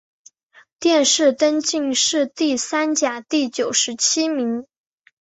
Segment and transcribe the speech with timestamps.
[0.79, 4.65] 殿试登进士第三甲第九十七名。